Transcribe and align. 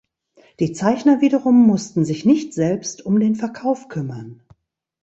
Die 0.59 0.73
Zeichner 0.73 1.21
wiederum 1.21 1.67
mussten 1.67 2.05
sich 2.05 2.25
nicht 2.25 2.55
selbst 2.55 3.05
um 3.05 3.19
den 3.19 3.35
Verkauf 3.35 3.87
kümmern. 3.87 4.41